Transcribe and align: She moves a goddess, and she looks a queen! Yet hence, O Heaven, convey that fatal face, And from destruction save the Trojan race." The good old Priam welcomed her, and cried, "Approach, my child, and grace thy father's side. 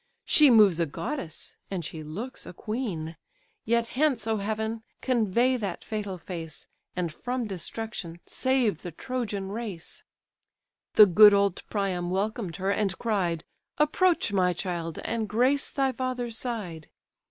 She 0.25 0.49
moves 0.49 0.79
a 0.79 0.87
goddess, 0.87 1.57
and 1.69 1.85
she 1.85 2.01
looks 2.01 2.47
a 2.47 2.53
queen! 2.53 3.17
Yet 3.65 3.89
hence, 3.89 4.25
O 4.25 4.37
Heaven, 4.37 4.81
convey 4.99 5.57
that 5.57 5.83
fatal 5.83 6.17
face, 6.17 6.65
And 6.95 7.13
from 7.13 7.45
destruction 7.45 8.19
save 8.25 8.81
the 8.81 8.89
Trojan 8.91 9.49
race." 9.51 10.01
The 10.95 11.05
good 11.05 11.35
old 11.35 11.61
Priam 11.69 12.09
welcomed 12.09 12.55
her, 12.55 12.71
and 12.71 12.97
cried, 12.97 13.43
"Approach, 13.77 14.33
my 14.33 14.53
child, 14.53 14.97
and 15.05 15.29
grace 15.29 15.69
thy 15.69 15.91
father's 15.91 16.35
side. 16.35 16.89